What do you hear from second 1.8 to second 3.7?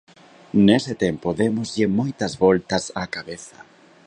moitas voltas á cabeza.